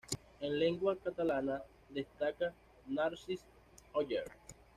En 0.39 0.57
lengua 0.57 0.95
catalana 0.97 1.61
destaca 1.91 2.55
Narcís 2.87 3.41
Oller. 3.93 4.25